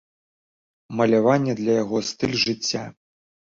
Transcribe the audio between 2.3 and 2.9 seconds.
жыцця.